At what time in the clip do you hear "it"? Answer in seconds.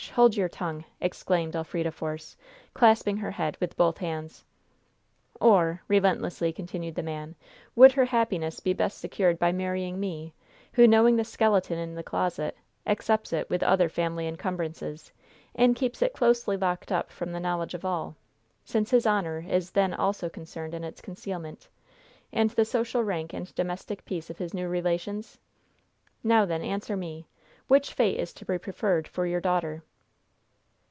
13.31-13.49, 16.01-16.13